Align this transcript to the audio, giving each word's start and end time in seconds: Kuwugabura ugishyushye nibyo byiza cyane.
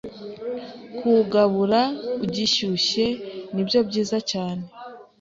Kuwugabura 0.97 1.81
ugishyushye 2.23 3.05
nibyo 3.53 3.79
byiza 3.87 4.17
cyane. 4.31 4.63